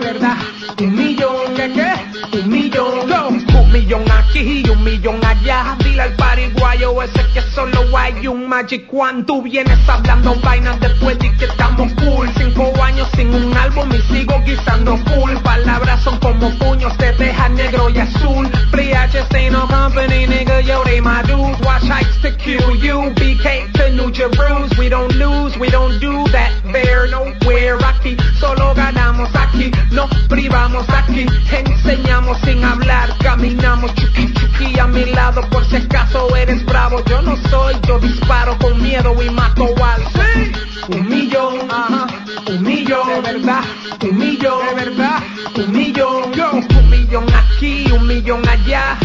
y 4.41 4.69
un 4.69 4.83
millón 4.83 5.23
allá. 5.23 5.77
Dile 5.91 6.03
al 6.03 6.13
pariguayo 6.13 7.03
ese 7.03 7.21
que 7.33 7.41
solo 7.53 7.97
hay 7.97 8.25
un 8.25 8.47
Magic 8.47 8.87
One. 8.93 9.23
Tú 9.23 9.41
vienes 9.41 9.77
hablando 9.89 10.35
vainas 10.35 10.79
después 10.79 11.19
de 11.19 11.29
que 11.33 11.43
estamos 11.43 11.91
cool. 11.95 12.29
Cinco 12.37 12.71
años 12.81 13.09
sin 13.13 13.33
un 13.35 13.53
álbum 13.57 13.89
y 13.91 14.01
sigo 14.13 14.41
guisando 14.45 14.95
full. 14.95 15.33
Palabras 15.43 16.01
son 16.01 16.17
como 16.19 16.49
puños, 16.59 16.95
te 16.95 17.11
dejan 17.11 17.55
negro 17.55 17.89
y 17.89 17.99
azul. 17.99 18.49
Free 18.71 18.93
ain't 18.93 19.51
no 19.51 19.67
company, 19.67 20.27
nigga. 20.27 20.61
Yo, 20.61 20.81
they 20.85 21.01
my 21.01 21.21
dudes. 21.23 21.59
Watch 21.65 21.83
heights 21.83 22.21
to 22.21 22.31
kill 22.37 22.73
you. 22.75 23.11
BK 23.15 23.73
to 23.73 23.89
New 23.91 24.11
Jerusalem. 24.11 24.69
We 24.77 24.87
don't 24.87 25.13
lose, 25.15 25.57
we 25.59 25.69
don't 25.69 25.99
do 25.99 26.23
that. 26.31 26.51
There 26.71 27.07
nowhere 27.07 27.77
aquí. 27.83 28.15
Solo 28.39 28.73
ganamos 28.73 29.29
aquí. 29.35 29.71
No 29.91 30.07
privamos 30.29 30.87
aquí. 30.89 31.25
Enseñamos 31.51 32.37
sin 32.45 32.63
hablar. 32.63 33.09
Caminamos 33.19 33.93
chuki 33.95 34.31
chuki 34.33 34.79
a 34.79 34.87
mi 34.87 35.05
lado. 35.05 35.41
Por 35.49 35.65
si 35.65 35.80
acaso 35.81 36.35
eres 36.35 36.65
bravo. 36.65 37.03
Yo 37.05 37.21
no 37.21 37.35
soy, 37.49 37.75
yo 37.87 37.99
disparo 37.99 38.57
con 38.57 38.81
miedo 38.81 39.15
y 39.21 39.29
mato 39.29 39.67
al. 39.83 40.01
Sí. 40.13 40.51
Un 40.89 41.09
millón, 41.09 41.59
ajá. 41.69 42.07
Un 42.47 42.63
millón, 42.63 43.07
de 43.07 43.21
verdad. 43.33 43.61
Un 44.03 44.17
millón, 44.17 44.67
de 44.67 44.85
verdad. 44.85 45.23
Un 45.55 45.71
millón, 45.71 46.33
yo. 46.33 46.51
Un 46.51 46.89
millón 46.89 47.25
aquí, 47.33 47.91
un 47.91 48.07
millón 48.07 48.47
allá. 48.47 48.97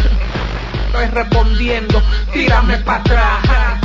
Estoy 0.87 1.07
respondiendo. 1.07 2.03
Tírame 2.33 2.79
para 2.79 3.01
atrás. 3.01 3.81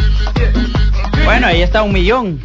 bueno, 1.26 1.48
ahí 1.48 1.62
está 1.62 1.84
un 1.84 1.94
millón. 1.94 2.39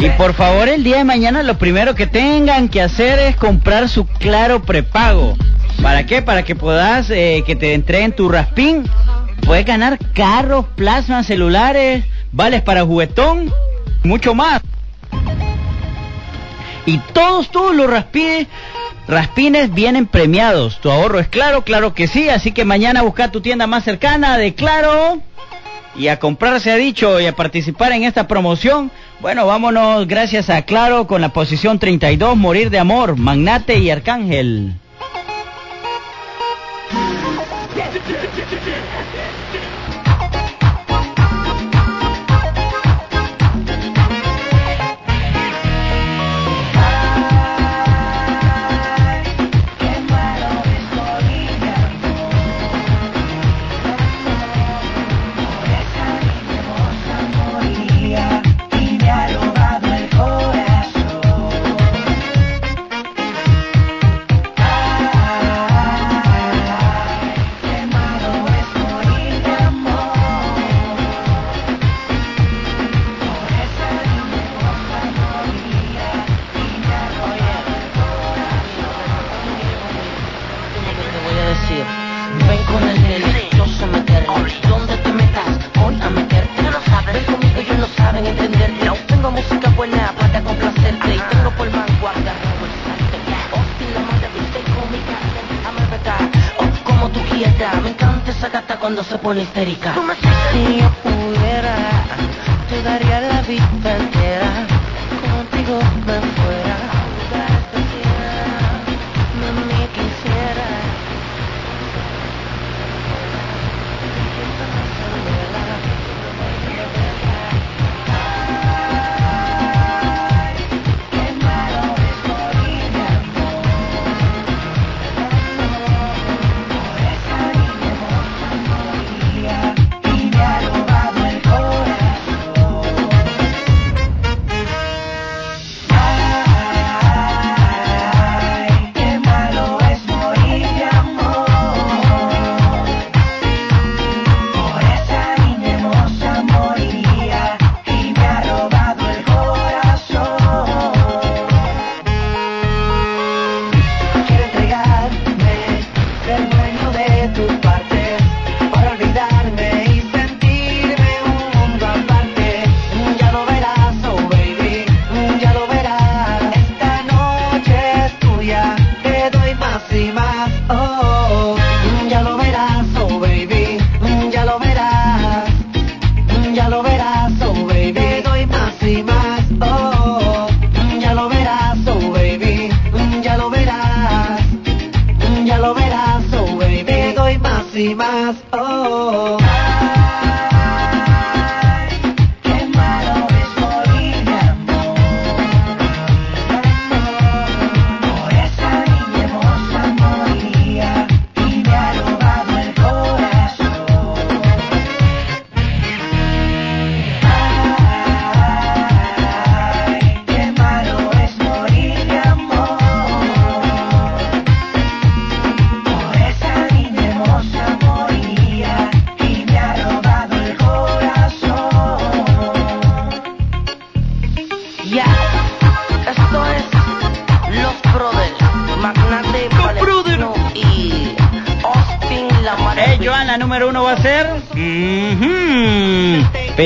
Y 0.00 0.08
por 0.10 0.34
favor, 0.34 0.68
el 0.68 0.82
día 0.82 0.96
de 0.96 1.04
mañana 1.04 1.44
lo 1.44 1.56
primero 1.56 1.94
que 1.94 2.06
tengan 2.06 2.68
que 2.68 2.82
hacer 2.82 3.20
es 3.20 3.36
comprar 3.36 3.88
su 3.88 4.04
claro 4.04 4.62
prepago. 4.62 5.36
¿Para 5.82 6.06
qué? 6.06 6.22
Para 6.22 6.42
que 6.42 6.54
puedas, 6.54 7.10
eh, 7.10 7.42
que 7.46 7.56
te 7.56 7.74
entreguen 7.74 8.12
tu 8.12 8.28
raspín. 8.28 8.84
Puedes 9.46 9.64
ganar 9.64 9.98
carros, 10.12 10.66
plasmas, 10.76 11.26
celulares, 11.26 12.04
vales 12.32 12.62
para 12.62 12.84
juguetón, 12.84 13.52
mucho 14.04 14.34
más. 14.34 14.60
Y 16.86 16.98
todos, 17.12 17.50
todos 17.50 17.74
los 17.74 17.88
raspines, 17.88 18.46
raspines 19.08 19.72
vienen 19.72 20.06
premiados. 20.06 20.80
Tu 20.80 20.90
ahorro 20.90 21.18
es 21.18 21.28
claro, 21.28 21.62
claro 21.62 21.94
que 21.94 22.08
sí. 22.08 22.28
Así 22.28 22.52
que 22.52 22.64
mañana 22.64 23.02
busca 23.02 23.30
tu 23.30 23.40
tienda 23.40 23.66
más 23.66 23.84
cercana 23.84 24.36
de 24.38 24.54
Claro. 24.54 25.20
Y 25.96 26.08
a 26.08 26.18
comprar 26.18 26.60
se 26.60 26.70
ha 26.70 26.76
dicho 26.76 27.20
y 27.20 27.26
a 27.26 27.34
participar 27.34 27.92
en 27.92 28.04
esta 28.04 28.28
promoción. 28.28 28.90
Bueno, 29.20 29.46
vámonos 29.46 30.06
gracias 30.06 30.48
a 30.48 30.62
Claro 30.62 31.06
con 31.06 31.20
la 31.20 31.30
posición 31.30 31.78
32, 31.78 32.36
Morir 32.36 32.70
de 32.70 32.78
Amor, 32.78 33.16
Magnate 33.16 33.78
y 33.78 33.90
Arcángel. 33.90 34.74
Get 38.50 38.66
you. 38.66 39.39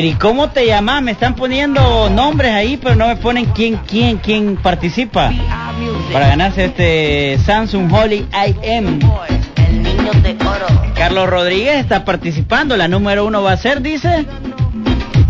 ¿Y 0.05 0.15
cómo 0.15 0.51
te 0.51 0.67
llamas? 0.67 1.03
Me 1.03 1.13
están 1.13 1.35
poniendo 1.35 2.11
nombres 2.11 2.53
ahí, 2.53 2.77
pero 2.77 2.95
no 2.95 3.07
me 3.07 3.17
ponen 3.17 3.47
quién, 3.47 3.77
quién, 3.87 4.19
quién 4.19 4.57
participa 4.57 5.33
para 6.13 6.29
ganarse 6.29 6.67
este 6.67 7.39
Samsung 7.45 7.91
Holly 7.93 8.27
IM. 8.63 9.01
El 9.57 9.83
niño 9.83 10.13
de 10.23 10.37
oro. 10.47 10.67
Carlos 10.95 11.29
Rodríguez 11.29 11.77
está 11.77 12.05
participando, 12.05 12.77
la 12.77 12.87
número 12.87 13.25
uno 13.25 13.43
va 13.43 13.53
a 13.53 13.57
ser, 13.57 13.81
dice. 13.81 14.27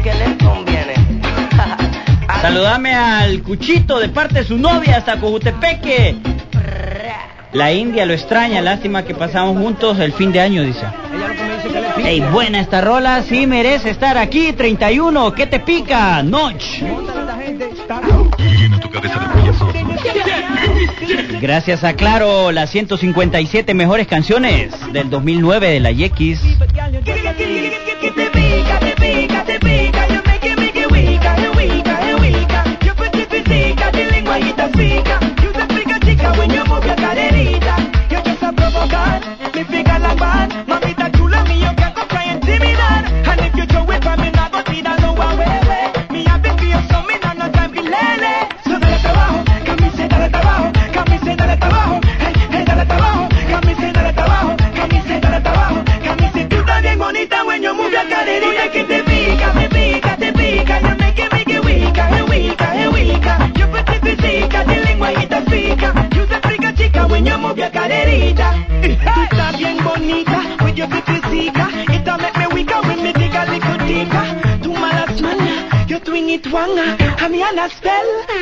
¿Qué 0.02 0.12
les 0.14 0.36
conviene? 0.38 0.94
Saludame 2.42 2.94
al 2.94 3.42
Cuchito 3.42 4.00
de 4.00 4.08
parte 4.08 4.40
de 4.40 4.44
su 4.44 4.58
novia 4.58 4.96
hasta 4.96 5.18
Cojutepeque. 5.18 6.16
La 7.52 7.72
India 7.72 8.04
lo 8.04 8.12
extraña, 8.12 8.60
lástima 8.60 9.04
que 9.04 9.14
pasamos 9.14 9.56
juntos 9.56 10.00
el 10.00 10.12
fin 10.12 10.32
de 10.32 10.40
año, 10.40 10.62
dice. 10.62 10.84
Ey, 12.04 12.20
buena 12.20 12.60
esta 12.60 12.80
rola, 12.80 13.22
sí 13.22 13.46
merece 13.46 13.90
estar 13.90 14.18
aquí, 14.18 14.52
31, 14.52 15.32
¿qué 15.34 15.46
te 15.46 15.58
pica? 15.60 16.22
Noch. 16.22 16.62
Llena 18.38 18.78
tu 18.80 18.90
cabeza 18.90 19.18
de 19.20 19.26
payasos. 19.40 19.74
Gracias 21.40 21.82
a 21.84 21.94
Claro, 21.94 22.52
las 22.52 22.70
157 22.70 23.74
mejores 23.74 24.06
canciones 24.06 24.72
del 24.92 25.08
2009 25.10 25.68
de 25.70 25.80
la 25.80 25.90
Yequis. 25.92 26.40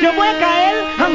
Yo 0.01 0.13
voy 0.13 0.27
a 0.27 0.39
caer. 0.39 1.13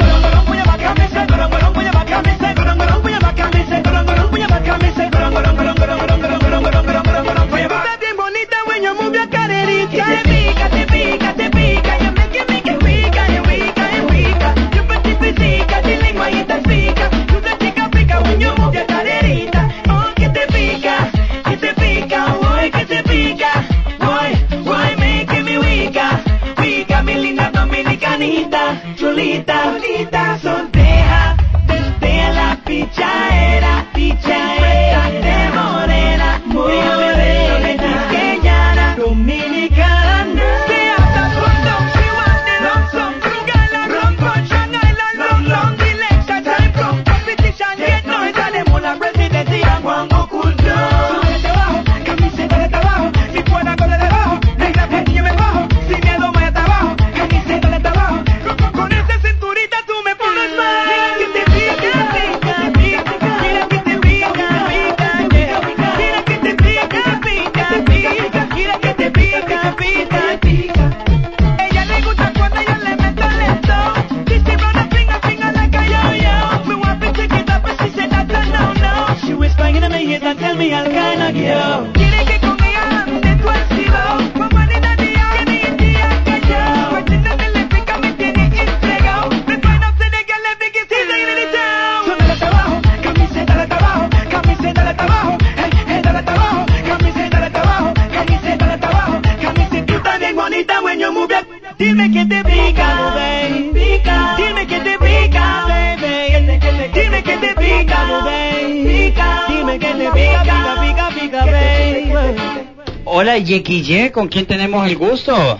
Yequille, 113.49 114.11
¿con 114.11 114.27
quién 114.27 114.45
tenemos 114.45 114.87
el 114.87 114.95
gusto? 114.95 115.59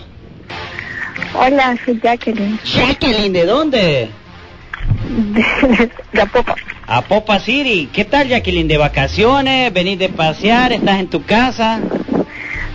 Hola, 1.34 1.76
soy 1.84 2.00
Jacqueline. 2.00 2.58
Jacqueline, 2.64 3.32
¿de 3.32 3.44
dónde? 3.46 4.10
De, 5.08 5.90
de 6.12 6.20
Apopa. 6.22 6.54
A 6.86 7.02
Popa 7.02 7.38
City. 7.40 7.88
¿Qué 7.92 8.04
tal, 8.04 8.28
Jacqueline? 8.28 8.68
¿De 8.68 8.78
vacaciones? 8.78 9.72
¿Venís 9.72 9.98
de 9.98 10.08
pasear? 10.08 10.72
¿Estás 10.72 11.00
en 11.00 11.08
tu 11.08 11.24
casa? 11.24 11.80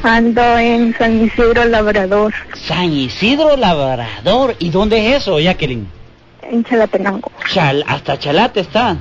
Ando 0.04 0.58
en 0.58 0.96
San 0.98 1.26
Isidro 1.26 1.66
Labrador, 1.66 2.34
San 2.54 2.92
Isidro 2.94 3.56
Labrador. 3.58 4.56
¿Y 4.60 4.70
dónde 4.70 4.98
es 5.08 5.22
eso, 5.22 5.40
Jacqueline? 5.40 5.88
en 6.44 6.64
Chalatenango. 6.64 7.32
Chal 7.52 7.84
hasta 7.88 8.20
Chalate 8.20 8.60
está. 8.60 8.98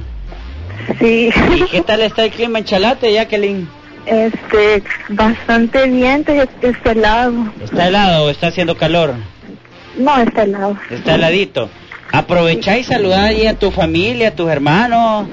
Sí. 0.98 1.30
¿Y 1.56 1.62
qué 1.70 1.82
tal 1.82 2.00
está 2.00 2.24
el 2.24 2.30
clima 2.30 2.58
en 2.60 2.64
Chalate, 2.64 3.12
Jacqueline? 3.12 3.68
Este, 4.06 4.82
bastante 5.08 5.86
bien, 5.88 6.24
es, 6.26 6.48
está 6.62 6.92
helado. 6.92 7.52
¿Está 7.62 7.88
helado 7.88 8.24
o 8.24 8.30
está 8.30 8.48
haciendo 8.48 8.76
calor? 8.76 9.14
No, 9.96 10.18
está 10.18 10.42
helado. 10.42 10.76
Está 10.90 11.14
heladito. 11.14 11.70
Aprovechá 12.12 12.76
y 12.78 12.84
saludá 12.84 13.24
ahí 13.24 13.46
a 13.46 13.58
tu 13.58 13.70
familia, 13.70 14.28
a 14.28 14.30
tus 14.34 14.50
hermanos. 14.50 15.26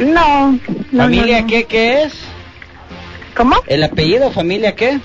No, 0.00 0.58
no, 0.90 1.02
¿Familia 1.04 1.36
no, 1.36 1.42
no. 1.42 1.46
qué, 1.48 1.64
qué 1.64 2.02
es? 2.04 2.14
¿Cómo? 3.36 3.56
¿El 3.66 3.82
apellido, 3.84 4.30
familia 4.30 4.74
qué? 4.74 4.98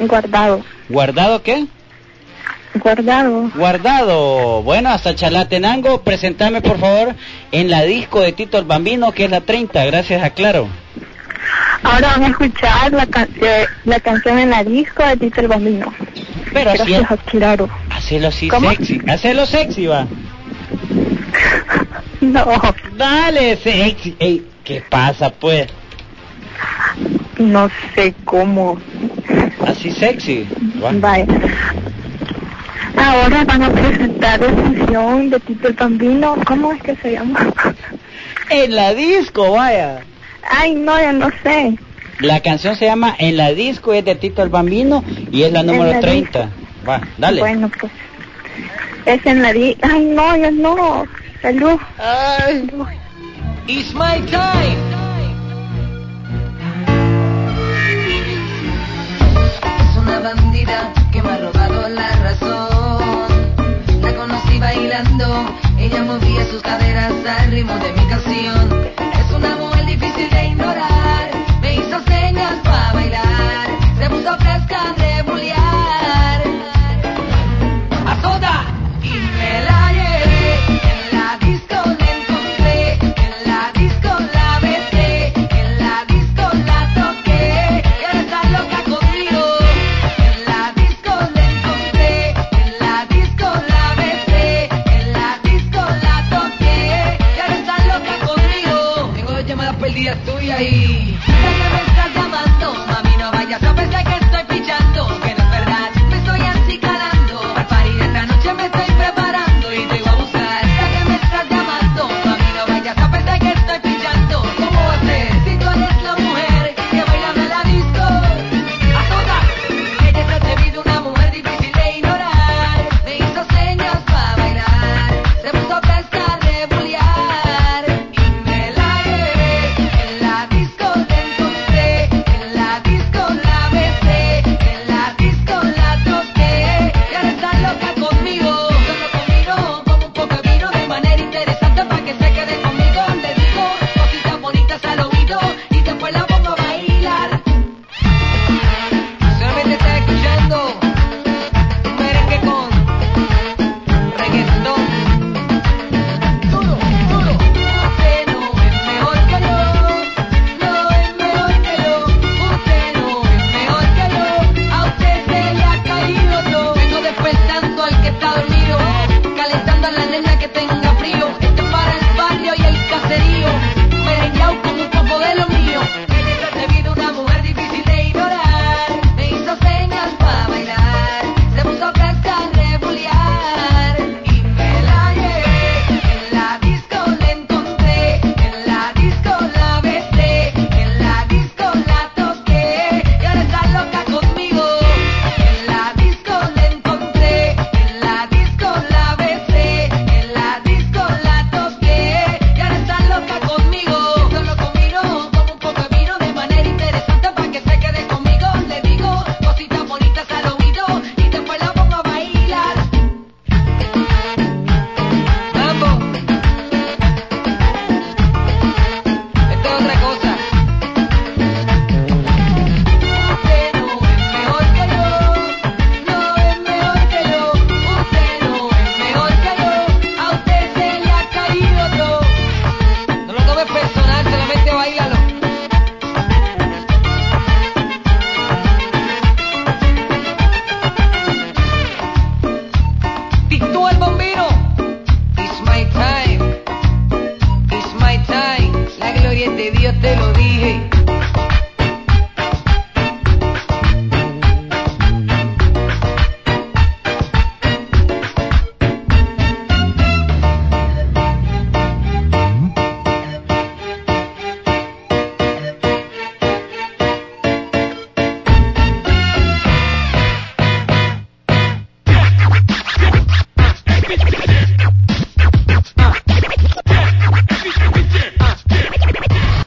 Guardado. 0.00 0.62
¿Guardado 0.88 1.42
qué? 1.42 1.66
Guardado. 2.74 3.50
Guardado. 3.54 4.62
Bueno, 4.62 4.90
hasta 4.90 5.14
Chalatenango, 5.14 6.02
presentame 6.02 6.60
por 6.60 6.78
favor 6.78 7.14
en 7.52 7.70
la 7.70 7.82
disco 7.82 8.20
de 8.20 8.32
Tito 8.32 8.58
el 8.58 8.64
Bambino, 8.64 9.12
que 9.12 9.24
es 9.26 9.30
la 9.30 9.40
30, 9.42 9.84
gracias 9.84 10.22
a 10.22 10.30
Claro. 10.30 10.68
Ahora 11.82 12.08
van 12.12 12.24
a 12.24 12.28
escuchar 12.28 12.92
la, 12.92 13.06
can- 13.06 13.28
eh, 13.40 13.66
la 13.84 14.00
canción 14.00 14.38
en 14.38 14.50
la 14.50 14.64
disco 14.64 15.04
de 15.06 15.16
Tito 15.16 15.40
el 15.40 15.48
Bambino. 15.48 15.92
Pero 16.52 16.70
así, 16.70 16.78
Gracias 16.92 17.10
a 17.10 17.16
Claro. 17.16 17.68
hacelo 17.90 18.28
así 18.28 18.48
¿Cómo? 18.48 18.70
sexy, 18.70 19.00
hacelo 19.08 19.46
sexy, 19.46 19.86
va. 19.86 20.06
No, 22.20 22.44
Dale, 22.96 23.56
sexy. 23.56 24.16
Ey, 24.18 24.46
¿qué 24.64 24.82
pasa, 24.88 25.30
pues? 25.30 25.66
no 27.38 27.68
sé 27.94 28.14
cómo. 28.24 28.78
Así 29.66 29.90
sexy. 29.90 30.46
va. 30.82 30.92
Vaya. 30.94 31.26
Ahora 32.96 33.44
van 33.44 33.62
a 33.64 33.70
presentar 33.70 34.40
la 34.40 34.46
canción 34.54 35.30
de 35.30 35.40
Tito 35.40 35.68
el 35.68 35.74
Bambino. 35.74 36.36
¿Cómo 36.46 36.72
es 36.72 36.82
que 36.82 36.94
se 36.96 37.12
llama? 37.12 37.52
En 38.50 38.74
la 38.76 38.94
disco, 38.94 39.52
vaya. 39.52 40.00
Ay, 40.50 40.74
no, 40.74 40.98
ya 41.00 41.12
no 41.12 41.28
sé. 41.42 41.76
La 42.20 42.40
canción 42.40 42.76
se 42.76 42.86
llama 42.86 43.14
En 43.18 43.36
la 43.36 43.52
disco, 43.52 43.92
es 43.92 44.04
de 44.04 44.14
Tito 44.14 44.42
el 44.42 44.48
Bambino 44.48 45.02
y 45.30 45.42
es 45.42 45.52
la 45.52 45.62
número 45.62 45.92
la 45.92 46.00
30. 46.00 46.48
Va, 46.88 47.00
dale. 47.18 47.40
Bueno, 47.40 47.70
pues. 47.80 47.92
Es 49.06 49.24
en 49.26 49.42
la 49.42 49.52
disco. 49.52 49.80
Ay, 49.82 50.04
no, 50.04 50.36
ya 50.36 50.50
no. 50.50 51.04
Salud. 51.42 51.78
Ay. 51.98 52.66
Salud. 52.70 52.86
It's 53.66 53.94
my 53.94 54.20
time. 54.26 54.94
Es 59.80 59.96
una 59.96 60.20
bandida 60.20 60.92
que 61.12 61.22
me 61.22 61.30
ha 61.30 61.38
robado 61.38 61.88
la 61.88 62.10
razón. 62.16 64.02
La 64.02 64.14
conocí 64.14 64.58
bailando, 64.58 65.46
ella 65.78 66.02
movía 66.02 66.44
sus 66.50 66.62
caderas 66.62 67.12
al 67.26 67.50
ritmo 67.50 67.74
de 67.78 67.92
mi 67.92 68.08
canción 68.08 68.73
de 70.34 70.46
ignorar, 70.48 71.30
me 71.60 71.74
hizo 71.74 72.00
señas 72.06 72.54
para 72.64 72.92
bailar, 72.92 73.68
se 73.98 74.10
puso 74.10 74.36
fresca. 74.38 74.93